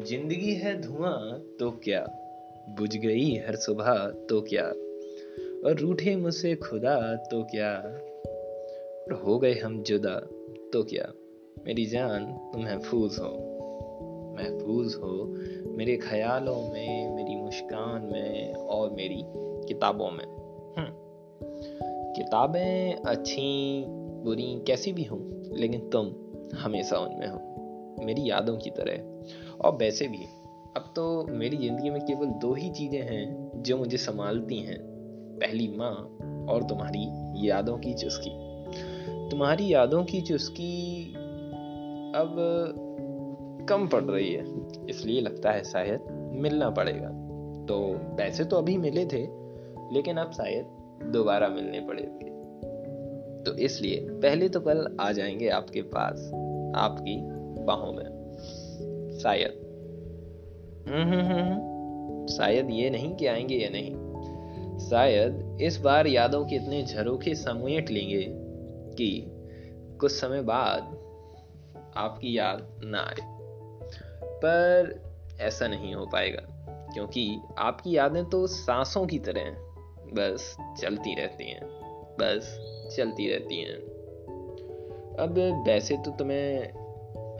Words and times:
ज़िंदगी 0.00 0.54
है 0.54 0.80
धुआँ 0.80 1.38
तो 1.60 1.70
क्या? 1.70 2.06
बुझ 2.68 2.96
गई 2.96 3.36
हर 3.36 3.56
सुबह 3.56 4.10
तो 4.28 4.40
क्या? 4.40 4.64
और 5.68 5.76
रूठे 5.80 6.16
मुझसे 6.16 6.54
खुदा 6.54 7.14
तो 7.16 7.42
क्या? 7.42 7.74
और 9.02 9.22
हो 9.26 9.38
गए 9.38 9.54
हम 9.54 9.82
जुदा 9.82 10.20
तो 10.72 10.84
क्या? 10.84 11.12
मेरी 11.66 11.86
जान 11.86 12.24
तुम 12.52 12.62
महफूज 12.62 13.18
हो। 13.18 13.46
महफूज 14.38 14.94
हो 14.94 15.36
मेरे 15.76 15.96
ख्यालों 15.96 16.72
में, 16.72 17.14
मेरी 17.14 17.36
मुस्कान 17.36 18.02
में, 18.02 18.52
और 18.54 18.90
मेरी 18.90 19.22
किताबों 19.68 20.10
में। 20.10 20.24
हम्म। 20.78 20.90
किताबें 22.12 22.96
अच्छी, 22.96 23.84
बुरी, 23.88 24.64
कैसी 24.66 24.92
भी 24.92 25.04
हों, 25.04 25.54
लेकिन 25.56 25.80
तुम 25.88 26.14
हमेशा 26.56 26.98
उनमें 26.98 27.28
हो। 27.28 27.50
मेरी 28.04 28.30
यादों 28.30 28.56
की 28.56 28.70
तरह। 28.70 29.10
और 29.64 29.76
वैसे 29.76 30.08
भी, 30.08 30.24
अब 30.76 30.92
तो 30.96 31.26
मेरी 31.30 31.56
ज़िंदगी 31.56 31.90
में 31.90 32.00
केवल 32.02 32.26
दो 32.26 32.54
ही 32.54 32.70
चीज़ें 32.70 33.02
हैं 33.02 33.52
जो 33.56 33.76
मुझे 33.76 33.96
संभालती 33.96 34.58
हैं। 34.58 34.78
पहली 35.40 35.68
माँ 35.76 35.92
और 36.50 36.62
तुम्हारी 36.62 37.06
यादों 37.48 37.78
की 37.78 37.94
चुस्की। 37.94 38.30
तुम्हारी 39.30 39.72
यादों 39.72 40.04
की 40.04 40.20
चुस्की 40.20 41.12
अब 42.16 42.36
कम 43.68 43.88
पड़ 43.88 44.04
रही 44.04 44.32
है, 44.32 44.44
इसलिए 44.90 45.20
लगता 45.20 45.50
है 45.50 45.64
शायद 45.64 46.30
मिलना 46.32 46.70
पड़ेगा। 46.70 47.08
तो 47.66 47.98
पैसे 48.16 48.44
तो 48.44 48.56
अभी 48.56 48.76
मिले 48.76 49.06
थे, 49.06 49.22
लेकिन 49.94 50.16
अब 50.16 50.32
शायद 50.32 50.64
दोबारा 51.12 51.48
मिलने 51.48 51.80
पड़ेंगे। 51.80 52.30
तो 53.44 53.56
इसलिए 53.56 54.08
पहले 54.10 54.48
तो 54.48 54.60
कल 54.60 54.96
आ 55.00 55.12
जाएँगे 55.12 55.48
आपके 55.48 55.82
पास, 55.82 56.30
आपकी 56.76 57.20
बाहों 57.64 57.92
में। 57.92 58.19
शायद। 59.22 59.70
हम्म, 60.88 62.26
शायद 62.26 62.70
ये 62.70 62.90
नहीं 62.90 63.16
कि 63.16 63.26
आएँगे 63.26 63.56
या 63.56 63.68
नहीं। 63.70 64.10
शायद 64.78 65.58
इस 65.60 65.76
बार 65.76 66.06
यादों 66.06 66.44
के 66.44 66.56
इतने 66.56 66.82
झरोखे 66.82 67.34
समेट 67.34 67.90
लेंगे 67.90 68.26
कि 68.94 69.26
कुछ 70.00 70.12
समय 70.12 70.42
बाद 70.42 70.82
आपकी 71.96 72.38
याद 72.38 72.80
ना 72.84 72.98
आए। 72.98 73.40
पर 74.24 75.02
ऐसा 75.40 75.68
नहीं 75.68 75.94
हो 75.94 76.06
पाएगा 76.06 76.42
क्योंकि 76.94 77.38
आपकी 77.58 77.96
यादें 77.96 78.24
तो 78.24 78.46
सांसों 78.46 79.06
की 79.06 79.18
तरह 79.18 79.40
हैं। 79.40 79.70
बस 80.14 80.56
चलती 80.80 81.14
रहती 81.14 81.50
हैं 81.50 81.60
बस 82.20 82.60
चलती 82.96 83.30
रहती 83.30 83.60
हैं। 83.60 83.74
अब 85.18 85.64
वैसे 85.66 85.96
तो 85.96 86.10
तुम्हें 86.10 86.64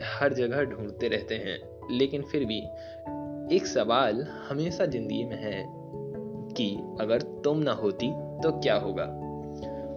हर 0.03 0.33
जगह 0.33 0.63
ढूंढते 0.63 1.07
रहते 1.07 1.35
हैं। 1.35 1.70
लेकिन 1.91 2.21
फिर 2.21 2.45
भी, 2.45 2.59
एक 3.55 3.67
सवाल 3.67 4.21
हमेशा 4.49 4.85
ज़िंदगी 4.85 5.23
में 5.23 5.37
है 5.37 5.63
कि 6.53 6.97
अगर 7.01 7.21
तुम 7.21 7.57
ना 7.57 7.71
होती 7.71 8.11
तो 8.43 8.51
क्या 8.59 8.75
होगा? 8.75 9.03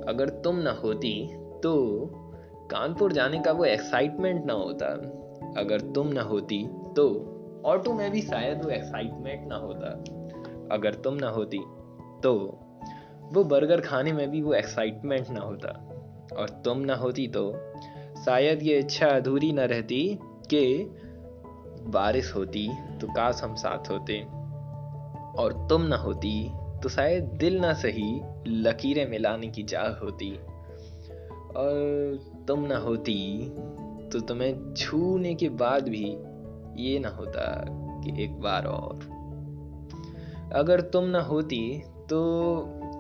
अगर 0.09 0.29
तुम 0.29 0.57
ना 0.57 0.71
होती 0.71 1.13
तो 1.63 1.75
कानपुर 2.71 3.13
जाने 3.13 3.39
का 3.39 3.53
वो 3.53 3.65
एक्साइटमेंट 3.65 4.45
ना 4.47 4.53
होता। 4.53 4.87
अगर 5.61 5.81
तुम 5.81 6.09
ना 6.09 6.23
होती 6.23 6.67
तो 6.97 7.07
ऑटो 7.67 7.93
में 7.93 8.11
भी 8.11 8.23
शायद 8.23 8.65
वो 8.65 8.71
एक्साइटमेंट 8.71 9.47
ना 9.49 9.57
होता। 9.57 9.91
अगर 10.75 10.95
तुम 10.95 11.15
ना 11.15 11.29
होती 11.29 11.59
तो 12.23 12.35
वो 13.33 13.45
बर्गर 13.45 13.81
खाने 13.81 14.13
में 14.13 14.31
भी 14.31 14.43
वो 14.43 14.55
एक्साइटमेंट 14.55 15.31
ना 15.31 15.41
होता। 15.41 15.69
और 16.37 16.49
तुम 16.65 16.79
ना 16.79 16.95
होती 16.95 17.27
तो 17.29 17.53
शायद 18.25 18.63
ये 18.63 18.79
इच्छा 18.79 19.07
अधूरी 19.07 19.53
ना 19.53 19.65
रहती 19.65 20.19
कि 20.23 20.65
बारिश 21.87 22.35
होती 22.35 22.69
तो 23.01 23.07
काश 23.07 23.41
हम 23.45 23.55
साथ 23.55 23.91
होते। 23.91 24.21
और 25.39 25.67
तुम 25.71 25.83
ना 25.83 25.97
होती 25.97 26.51
तो 26.83 26.89
शायद 26.89 27.25
दिल 27.25 27.61
ना 27.61 27.73
सही, 27.73 28.21
लकीरें 28.47 29.11
मिलाने 29.11 29.49
की 29.49 29.63
चाह 29.63 29.89
होती। 29.89 30.31
और 31.57 32.19
तुम 32.49 32.61
ना 32.61 32.77
होती 32.77 33.49
तो 34.13 34.21
तुम्हें 34.21 34.75
छूने 34.75 35.35
के 35.35 35.49
बाद 35.49 35.89
भी 35.89 36.05
ये 36.83 36.99
ना 36.99 37.09
होता 37.09 37.65
कि 38.05 38.25
एक 38.25 38.41
बार 38.41 38.67
और। 38.67 38.95
अगर 40.53 40.81
तुम 40.81 41.05
ना 41.05 41.21
होती 41.21 41.83
तो 42.11 42.21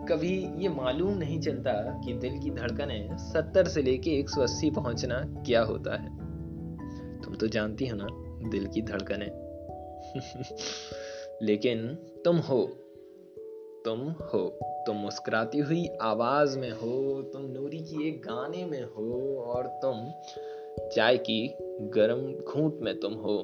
कभी 0.08 0.48
ये 0.56 0.68
मालूम 0.68 1.18
नहीं 1.18 1.40
चलता 1.40 1.72
कि 1.72 2.12
दिल 2.12 2.38
की 2.38 2.50
धड़कनें 2.50 3.16
सत्तर 3.16 3.64
से 3.64 3.82
लेके 3.82 4.10
एक 4.10 4.30
सौ 4.30 4.42
अस्सी 4.42 4.70
पहुँचना 4.70 5.20
क्या 5.20 5.62
होता 5.62 6.02
है। 6.02 6.08
तुम 7.22 7.34
तो 7.34 7.46
जानती 7.46 7.86
हो 7.86 7.96
ना। 8.00 8.23
दिल 8.50 8.66
की 8.66 8.82
धड़कनें। 8.82 9.30
लेकिन 11.42 11.88
तुम 12.24 12.36
हो 12.36 12.70
तुम 13.84 14.00
हो, 14.00 14.58
तुम 14.64 14.96
मुस्कुराती 14.96 15.58
हुई 15.58 15.88
आवाज़ 16.00 16.58
में 16.58 16.70
हो, 16.70 17.22
तुम 17.22 17.42
नूरी 17.42 17.78
की 17.78 18.08
एक 18.08 18.22
गाने 18.22 18.64
में 18.64 18.82
हो, 18.82 19.38
और 19.38 19.66
तुम 19.66 20.10
चाय 20.88 21.16
की 21.16 21.54
गर्म 21.80 22.34
घूंट 22.34 22.78
में 22.80 23.00
तुम 23.00 23.12
हो। 23.12 23.42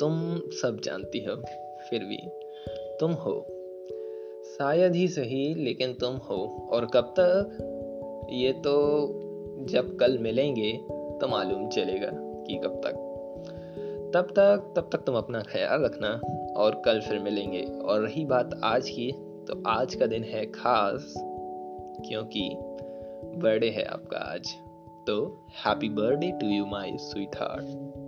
तुम 0.00 0.40
सब 0.50 0.80
जानती 0.84 1.18
हो, 1.18 1.36
फिर 1.90 2.04
भी 2.04 2.18
तुम 3.00 3.12
हो। 3.12 3.46
शायद 4.44 4.94
ही 4.94 5.08
सही, 5.08 5.54
लेकिन 5.54 5.94
तुम 5.94 6.16
हो। 6.16 6.68
और 6.72 6.86
कब 6.86 7.14
तक? 7.18 7.58
ये 8.30 8.52
तो 8.52 9.08
जब 9.58 9.96
कल 9.96 10.18
मिलेंगे 10.18 10.72
तो 11.20 11.28
मालूम 11.28 11.68
चलेगा 11.68 12.10
कि 12.14 12.54
कब 12.54 12.80
तक। 12.84 13.04
तब 14.14 14.30
तक 14.30 14.72
तब 14.76 14.88
तक 14.92 14.98
तुम 14.98 15.16
अपना 15.16 15.40
ख्याल 15.42 15.84
रखना 15.84 16.08
और 16.56 16.82
कल 16.84 17.00
फिर 17.00 17.18
मिलेंगे। 17.18 17.62
और 17.62 18.00
रही 18.00 18.24
बात 18.24 18.60
आज 18.64 18.90
की 18.90 19.10
तो 19.48 19.62
आज 19.66 19.94
का 19.94 20.06
दिन 20.06 20.24
है 20.24 20.44
खास 20.46 21.14
क्योंकि 22.08 22.48
बर्थडे 23.36 23.70
है 23.70 23.84
आपका 23.84 24.18
आज। 24.32 24.54
तो 25.06 25.46
happy 25.66 25.88
birthday 25.88 26.30
to 26.30 26.46
you 26.46 26.66
my 26.66 26.96
sweetheart 27.36 28.07